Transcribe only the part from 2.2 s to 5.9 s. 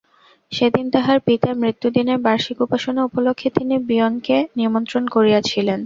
বার্ষিক উপাসনা উপলক্ষে তিনি বিনয়কে নিমন্ত্রণ করিয়াছিলেন।